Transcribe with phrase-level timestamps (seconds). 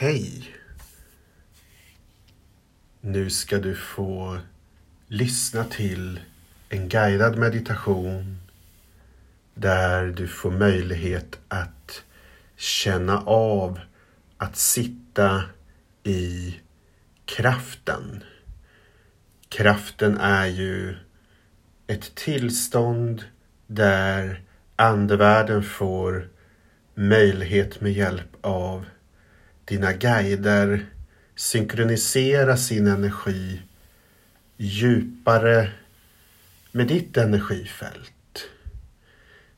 [0.00, 0.54] Hej!
[3.00, 4.38] Nu ska du få
[5.06, 6.20] lyssna till
[6.68, 8.38] en guidad meditation
[9.54, 12.04] där du får möjlighet att
[12.56, 13.80] känna av
[14.36, 15.42] att sitta
[16.02, 16.56] i
[17.24, 18.24] kraften.
[19.48, 20.96] Kraften är ju
[21.86, 23.24] ett tillstånd
[23.66, 24.42] där
[24.76, 26.28] andevärlden får
[26.94, 28.84] möjlighet med hjälp av
[29.68, 30.86] dina guider
[31.34, 33.62] synkronisera sin energi
[34.56, 35.70] djupare
[36.72, 38.48] med ditt energifält.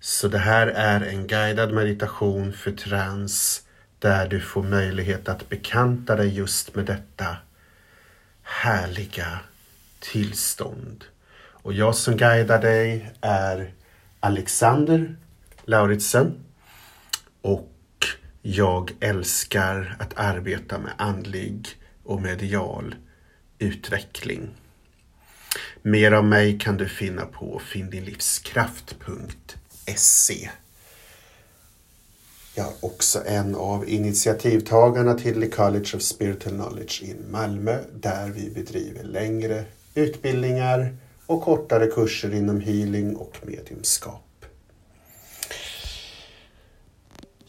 [0.00, 3.62] Så det här är en guidad meditation för trans
[3.98, 7.36] där du får möjlighet att bekanta dig just med detta
[8.42, 9.38] härliga
[10.00, 11.04] tillstånd.
[11.38, 13.72] Och jag som guidar dig är
[14.20, 15.16] Alexander
[15.64, 16.34] Lauritsen
[17.42, 17.69] och
[18.42, 21.68] jag älskar att arbeta med andlig
[22.04, 22.94] och medial
[23.58, 24.48] utveckling.
[25.82, 30.50] Mer av mig kan du finna på finndinlivskraft.se.
[32.54, 38.28] Jag är också en av initiativtagarna till The College of Spiritual Knowledge i Malmö där
[38.28, 40.96] vi bedriver längre utbildningar
[41.26, 44.29] och kortare kurser inom healing och mediumskap.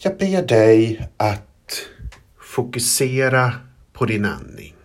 [0.04, 1.90] Jag ber dig att
[2.38, 3.54] fokusera
[3.94, 4.76] på din andning.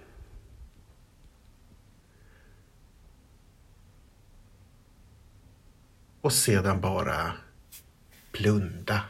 [6.20, 7.33] Och sedan bara
[8.33, 9.00] blunda.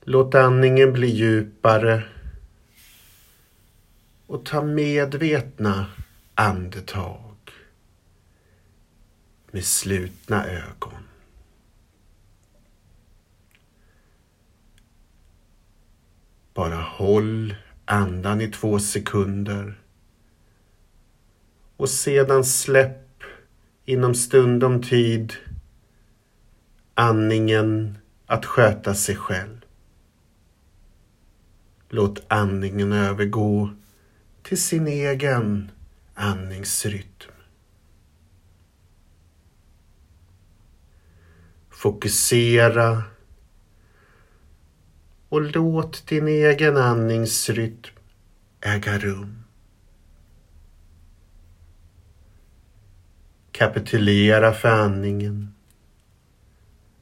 [0.00, 2.04] Låt andningen bli djupare
[4.26, 5.86] och ta medvetna
[6.34, 7.33] andetag
[9.54, 11.08] med slutna ögon.
[16.54, 17.54] Bara håll
[17.84, 19.80] andan i två sekunder
[21.76, 23.22] och sedan släpp
[23.84, 25.32] inom stundom tid
[26.94, 29.64] andningen att sköta sig själv.
[31.88, 33.70] Låt andningen övergå
[34.42, 35.70] till sin egen
[36.14, 37.33] andningsrytm.
[41.84, 43.02] Fokusera
[45.28, 47.90] och låt din egen andningsrytm
[48.60, 49.44] äga rum.
[53.52, 55.54] Kapitulera för andningen.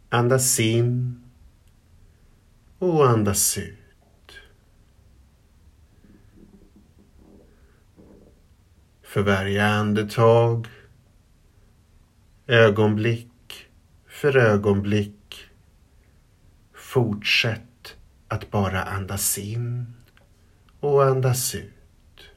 [0.09, 1.23] Andas in
[2.79, 4.33] och andas ut.
[9.03, 10.69] För varje andetag,
[12.47, 13.32] ögonblick
[14.23, 15.51] för ögonblick
[16.75, 17.97] fortsätt
[18.29, 19.95] att bara andas in
[20.81, 22.31] och andas ut.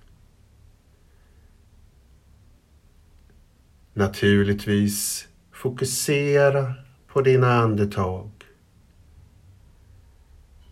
[3.94, 6.74] Naturligtvis fokusera
[7.08, 8.32] på dina andetag.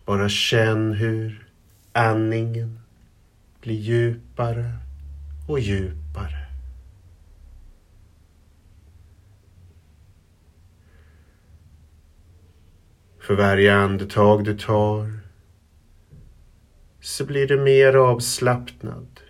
[0.04, 1.48] Bara känn hur
[1.92, 2.80] andningen
[3.60, 4.78] blir djupare
[5.48, 6.43] och djupare.
[13.24, 15.18] För varje andetag du tar
[17.00, 19.20] så blir du mer avslappnad.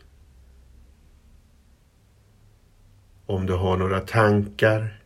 [3.27, 5.01] Om du har några tankar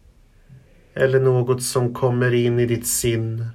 [0.94, 3.48] eller något som kommer in i ditt sinne,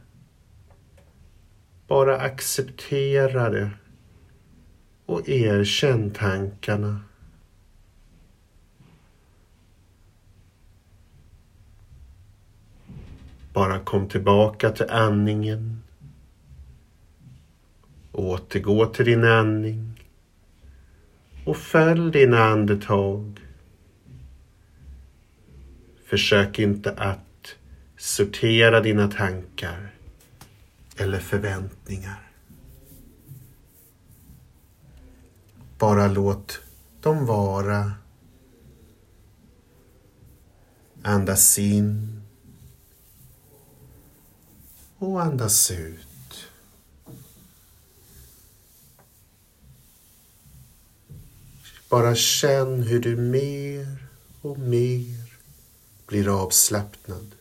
[1.87, 3.69] bara acceptera det
[5.05, 6.99] och erkänn tankarna.
[13.53, 15.83] Bara kom tillbaka till andningen.
[18.11, 19.93] Återgå till din andning
[21.45, 23.39] och följ dina andetag.
[26.05, 27.55] Försök inte att
[27.97, 29.93] sortera dina tankar
[30.97, 32.29] eller förväntningar.
[35.77, 36.61] Bara låt
[37.01, 37.91] dem vara.
[41.03, 42.22] Andas in
[45.03, 46.47] och andas ut.
[51.89, 54.07] Bara känn hur du mer
[54.41, 55.37] och mer
[56.07, 57.35] blir avslappnad.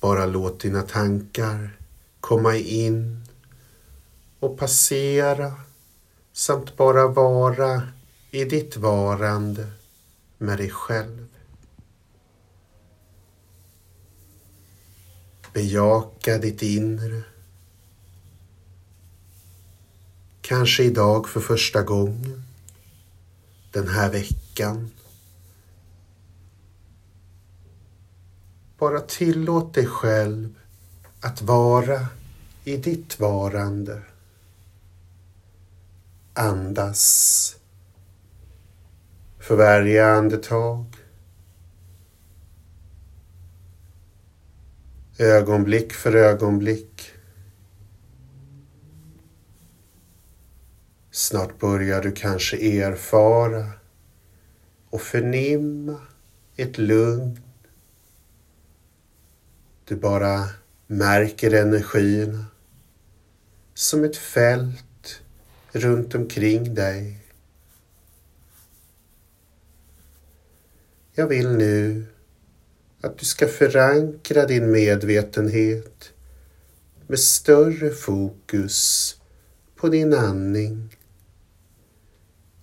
[0.00, 1.76] Bara låt dina tankar
[2.20, 3.26] komma in
[4.40, 5.54] och passera
[6.32, 7.82] samt bara vara
[8.30, 9.66] i ditt varande
[10.38, 11.26] med dig själv.
[15.56, 17.22] Bejaka ditt inre.
[20.40, 22.42] Kanske idag för första gången.
[23.72, 24.90] Den här veckan.
[28.78, 30.54] Bara tillåt dig själv
[31.20, 32.06] att vara
[32.64, 34.02] i ditt varande.
[36.34, 37.56] Andas
[39.38, 40.84] för varje andetag.
[45.18, 47.12] Ögonblick för ögonblick.
[51.10, 53.70] Snart börjar du kanske erfara
[54.90, 56.00] och förnimma
[56.56, 57.40] ett lugn.
[59.84, 60.44] Du bara
[60.86, 62.44] märker energierna
[63.74, 65.22] som ett fält
[65.72, 67.20] runt omkring dig.
[71.14, 72.06] Jag vill nu
[73.00, 76.12] att du ska förankra din medvetenhet
[77.06, 79.16] med större fokus
[79.76, 80.96] på din andning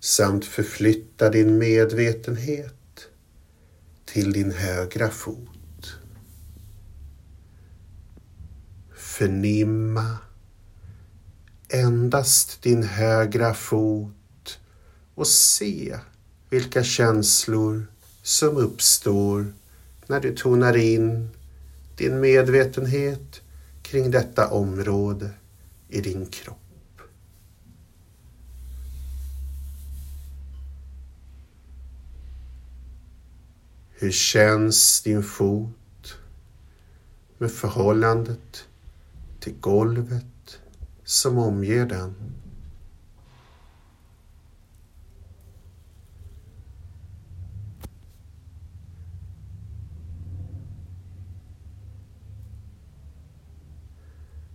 [0.00, 3.08] samt förflytta din medvetenhet
[4.04, 5.96] till din högra fot.
[8.96, 10.18] Förnimma
[11.68, 14.58] endast din högra fot
[15.14, 15.98] och se
[16.50, 17.86] vilka känslor
[18.22, 19.52] som uppstår
[20.06, 21.28] när du tonar in
[21.96, 23.40] din medvetenhet
[23.82, 25.30] kring detta område
[25.88, 26.58] i din kropp.
[33.90, 36.16] Hur känns din fot
[37.38, 38.64] med förhållandet
[39.40, 40.58] till golvet
[41.04, 42.14] som omger den?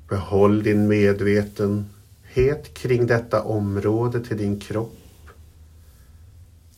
[0.10, 5.30] Behåll din medvetenhet kring detta område till din kropp.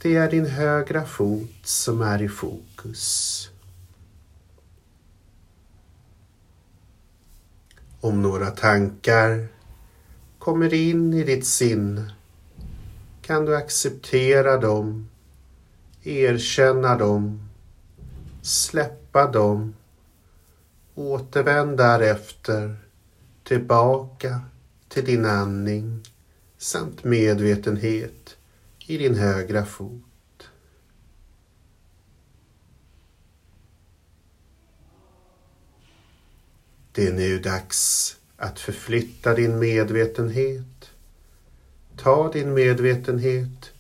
[0.02, 3.50] Det är din högra fot som är i fokus.
[8.02, 9.48] Om några tankar
[10.40, 12.12] kommer in i ditt sinne
[13.22, 15.10] kan du acceptera dem,
[16.04, 17.50] erkänna dem,
[18.42, 19.74] släppa dem,
[20.96, 22.78] återvänd därefter
[23.52, 24.42] tillbaka
[24.88, 26.04] till din andning
[26.58, 28.38] samt medvetenhet
[28.80, 30.50] i din högra fot.
[36.92, 40.92] Det är nu dags att förflytta din medvetenhet.
[41.98, 43.72] Ta din medvetenhet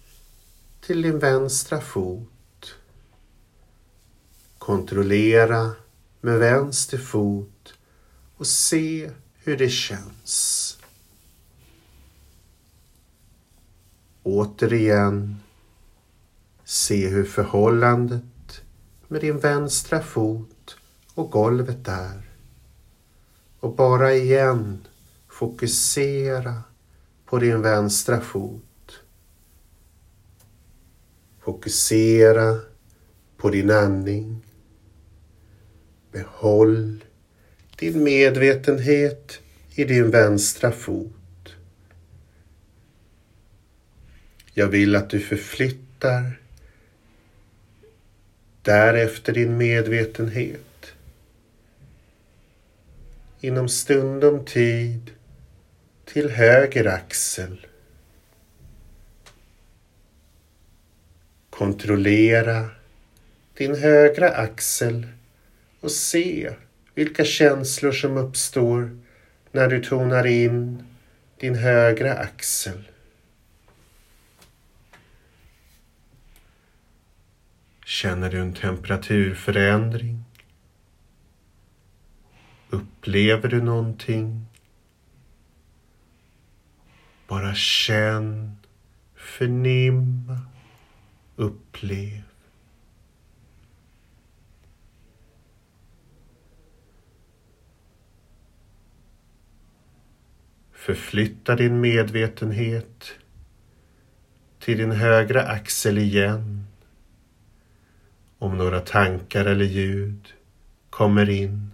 [0.81, 2.75] till din vänstra fot.
[4.57, 5.71] Kontrollera
[6.21, 7.73] med vänster fot
[8.37, 9.11] och se
[9.43, 10.77] hur det känns.
[14.23, 15.35] Återigen,
[16.63, 18.61] se hur förhållandet
[19.07, 20.77] med din vänstra fot
[21.13, 22.29] och golvet är.
[23.59, 24.87] Och bara igen
[25.27, 26.63] fokusera
[27.25, 29.01] på din vänstra fot.
[31.39, 32.59] Fokusera
[33.37, 34.45] på din andning.
[36.11, 37.03] Behåll
[37.81, 39.39] din medvetenhet
[39.75, 41.55] i din vänstra fot.
[44.53, 46.39] Jag vill att du förflyttar
[48.61, 50.93] därefter din medvetenhet
[53.39, 55.11] inom stundom tid
[56.05, 57.67] till höger axel.
[61.49, 62.69] Kontrollera
[63.53, 65.07] din högra axel
[65.79, 66.53] och se
[66.95, 68.97] vilka känslor som uppstår
[69.51, 70.83] när du tonar in
[71.37, 72.87] din högra axel.
[77.85, 80.23] Känner du en temperaturförändring?
[82.69, 84.45] Upplever du någonting?
[87.27, 88.57] Bara känn,
[89.15, 90.39] förnimma,
[91.35, 92.30] upplev.
[100.81, 103.11] Förflytta din medvetenhet
[104.59, 106.67] till din högra axel igen.
[108.37, 110.33] Om några tankar eller ljud
[110.89, 111.71] kommer in,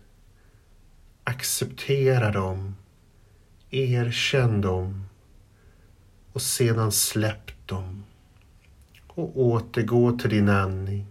[1.23, 2.75] acceptera dem,
[3.69, 5.05] erkänn dem
[6.33, 8.03] och sedan släpp dem
[9.07, 11.05] och återgå till din andning.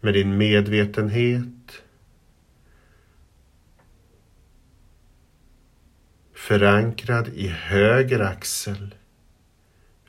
[0.00, 1.83] med din medvetenhet
[6.46, 8.94] förankrad i höger axel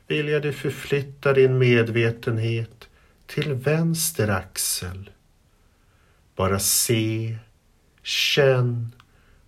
[0.06, 2.88] vill jag du förflytta din medvetenhet
[3.26, 5.10] till vänster axel.
[6.34, 7.36] Bara se,
[8.02, 8.92] känn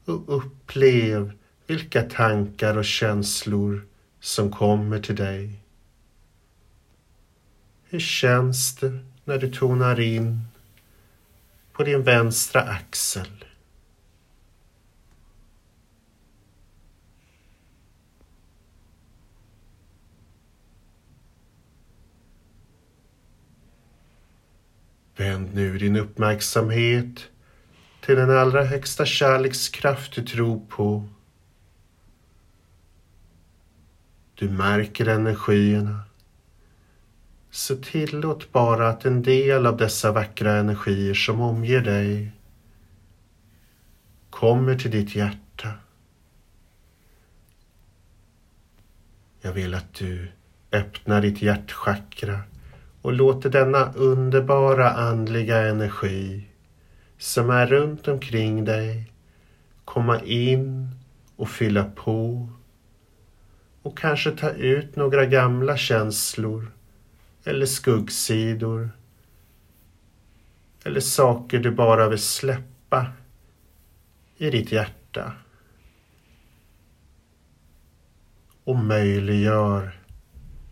[0.04, 1.32] och upplev
[1.66, 3.86] vilka tankar och känslor
[4.20, 5.62] som kommer till dig.
[7.88, 10.40] Hur känns det när du tonar in
[11.72, 13.44] på din vänstra axel?
[25.18, 27.28] Vänd nu din uppmärksamhet
[28.00, 31.08] till den allra högsta kärlekskraft du tror på.
[34.34, 36.00] Du märker energierna.
[37.50, 42.32] Så tillåt bara att en del av dessa vackra energier som omger dig
[44.30, 45.72] kommer till ditt hjärta.
[49.40, 50.32] Jag vill att du
[50.72, 52.40] öppnar ditt hjärtchakra
[53.02, 56.48] och låter denna underbara andliga energi
[57.18, 59.12] som är runt omkring dig
[59.84, 60.90] komma in
[61.36, 62.48] och fylla på
[63.82, 66.72] och kanske ta ut några gamla känslor
[67.44, 68.90] eller skuggsidor
[70.84, 73.06] eller saker du bara vill släppa
[74.36, 75.32] i ditt hjärta
[78.64, 80.00] och möjliggör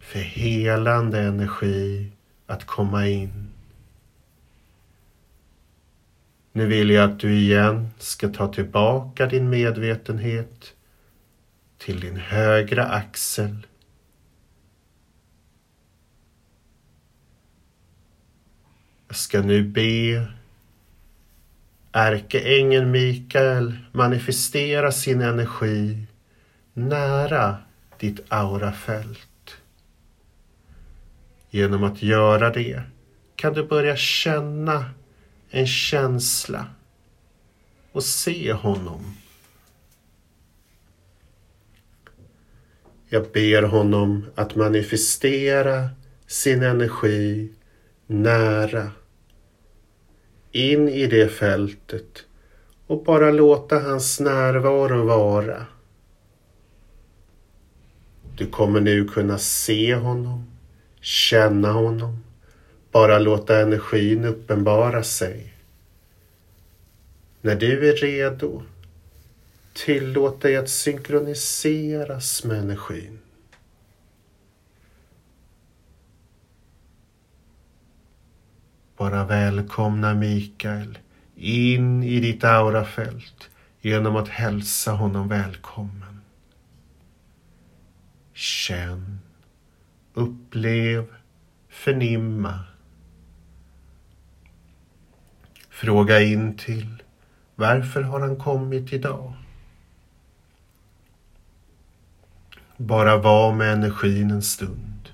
[0.00, 2.15] för helande energi
[2.46, 3.48] att komma in.
[6.52, 10.72] Nu vill jag att du igen ska ta tillbaka din medvetenhet
[11.78, 13.66] till din högra axel.
[19.08, 20.26] Jag ska nu be
[21.92, 26.06] ärkeängeln Mikael manifestera sin energi
[26.72, 27.56] nära
[27.98, 29.28] ditt aurafält.
[31.50, 32.82] Genom att göra det
[33.36, 34.84] kan du börja känna
[35.50, 36.66] en känsla
[37.92, 39.16] och se honom.
[43.08, 45.88] Jag ber honom att manifestera
[46.26, 47.52] sin energi
[48.06, 48.90] nära
[50.52, 52.24] in i det fältet
[52.86, 55.66] och bara låta hans närvaro vara.
[58.36, 60.55] Du kommer nu kunna se honom
[61.06, 62.24] känna honom,
[62.92, 65.54] bara låta energin uppenbara sig.
[67.40, 68.62] När du är redo,
[69.72, 73.18] tillåt dig att synkroniseras med energin.
[78.96, 80.98] Bara välkomna Mikael
[81.36, 86.20] in i ditt aurafält genom att hälsa honom välkommen.
[88.34, 89.25] Känn
[90.16, 91.06] upplev,
[91.68, 92.60] förnimma.
[95.70, 97.02] Fråga in till
[97.54, 99.32] varför har han kommit idag?
[102.76, 105.08] Bara var med energin en stund.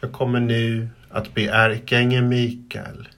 [0.00, 3.08] Jag kommer nu att be ärkeängeln Mikael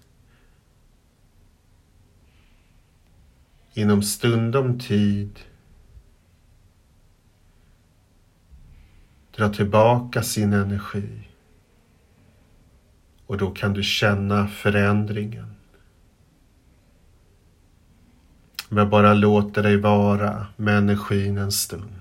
[3.74, 5.40] inom stundom tid
[9.40, 11.28] dra tillbaka sin energi.
[13.26, 15.54] Och då kan du känna förändringen.
[18.68, 22.00] Men bara låter dig vara med energin en stund.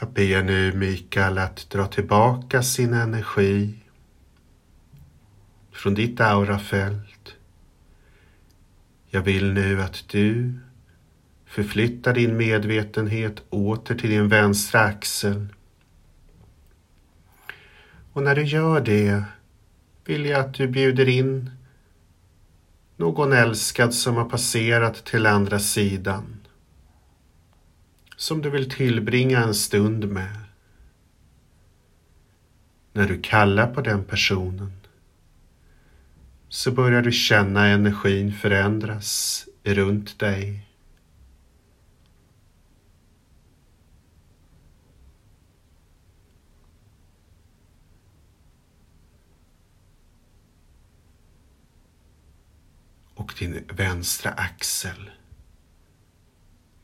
[0.00, 3.74] Jag ber nu Mikael att dra tillbaka sin energi
[5.72, 7.34] från ditt aurafält.
[9.10, 10.54] Jag vill nu att du
[11.46, 15.46] förflyttar din medvetenhet åter till din vänstra axel.
[18.12, 19.24] Och när du gör det
[20.04, 21.50] vill jag att du bjuder in
[22.96, 26.33] någon älskad som har passerat till andra sidan
[28.16, 30.36] som du vill tillbringa en stund med.
[32.92, 34.72] När du kallar på den personen
[36.48, 40.64] så börjar du känna energin förändras runt dig.
[53.14, 55.10] och din vänstra axel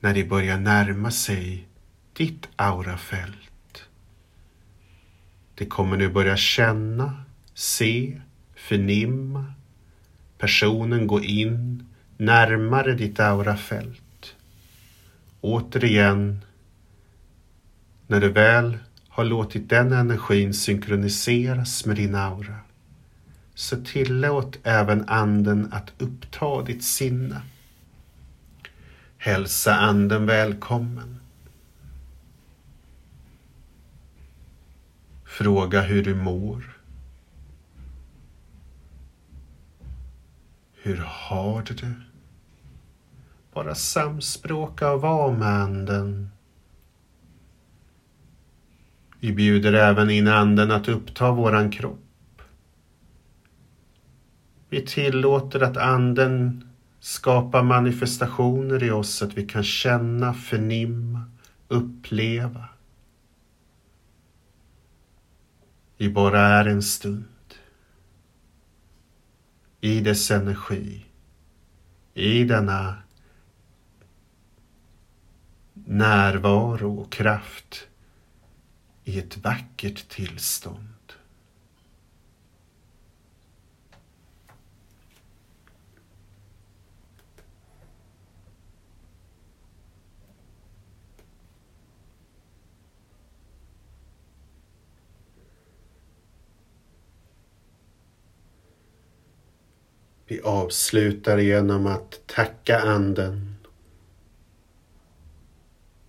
[0.01, 1.69] när det börjar närma sig
[2.13, 3.85] ditt aurafält.
[5.55, 7.23] Det kommer nu börja känna,
[7.55, 8.21] se,
[8.55, 9.55] förnimma
[10.39, 14.35] personen gå in närmare ditt aurafält.
[15.41, 16.45] Återigen,
[18.07, 18.79] när du väl
[19.09, 22.57] har låtit den energin synkroniseras med din aura
[23.55, 27.43] så tillåt även anden att uppta ditt sinne.
[29.23, 31.21] Hälsa anden välkommen.
[35.25, 36.79] Fråga hur du mår.
[40.83, 41.95] Hur har du det?
[43.55, 46.31] Bara samspråka och vara med anden.
[49.19, 52.43] Vi bjuder även in anden att uppta våran kropp.
[54.69, 56.70] Vi tillåter att anden
[57.01, 61.25] Skapa manifestationer i oss så att vi kan känna, förnimma,
[61.69, 62.69] uppleva.
[65.97, 67.25] Vi bara är en stund.
[69.81, 71.07] I dess energi.
[72.15, 72.97] I denna
[75.75, 77.89] närvaro och kraft
[79.05, 80.90] i ett vackert tillstånd.
[100.31, 103.55] Vi avslutar genom att tacka anden.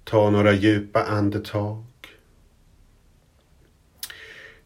[0.04, 1.84] Ta några djupa andetag.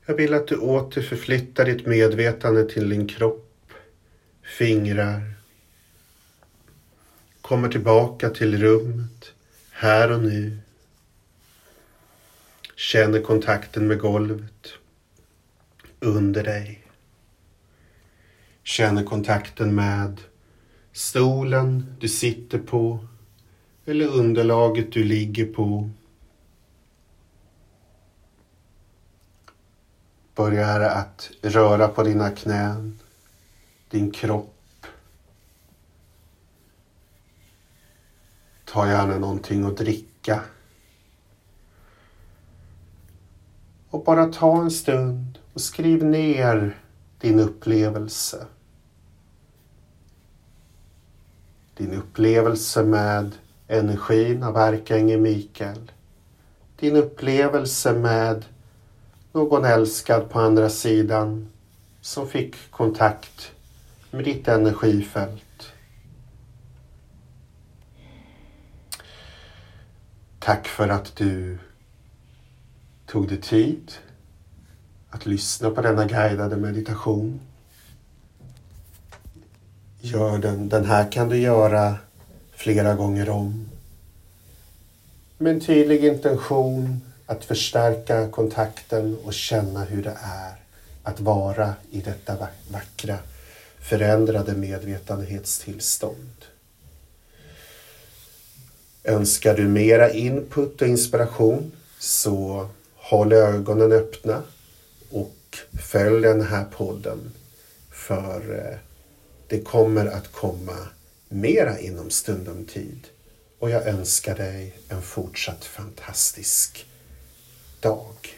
[0.05, 3.73] Jag vill att du åter förflyttar ditt medvetande till din kropp,
[4.57, 5.33] fingrar.
[7.41, 9.33] Kommer tillbaka till rummet,
[9.71, 10.57] här och nu.
[12.75, 14.73] Känner kontakten med golvet
[15.99, 16.84] under dig.
[18.67, 20.21] Känner kontakten med
[20.91, 22.99] stolen du sitter på
[23.85, 25.89] eller underlaget du ligger på.
[30.35, 32.99] Börjar att röra på dina knän,
[33.89, 34.85] din kropp.
[38.65, 40.41] Ta gärna någonting att dricka.
[43.89, 46.77] Och bara ta en stund och skriv ner
[47.19, 48.47] din upplevelse.
[51.77, 53.31] Din upplevelse med
[53.67, 55.91] energin av ärkeängeln Mikael.
[56.79, 58.45] Din upplevelse med
[59.31, 61.47] någon älskad på andra sidan
[62.01, 63.51] som fick kontakt
[64.11, 65.73] med ditt energifält.
[70.39, 71.57] Tack för att du
[73.05, 73.91] tog dig tid
[75.09, 77.39] att lyssna på denna guidade meditation.
[80.05, 80.69] Gör den.
[80.69, 81.95] Den här kan du göra
[82.55, 83.69] flera gånger om.
[85.37, 90.55] Med en tydlig intention att förstärka kontakten och känna hur det är
[91.03, 93.17] att vara i detta vackra
[93.79, 96.45] förändrade medvetenhetstillstånd.
[99.03, 104.43] Önskar du mera input och inspiration så håll ögonen öppna
[105.11, 107.31] och följ den här podden
[107.91, 108.77] för eh,
[109.47, 110.77] det kommer att komma
[111.29, 113.07] mera inom stundom tid
[113.59, 116.85] och jag önskar dig en fortsatt fantastisk
[117.79, 118.34] dag.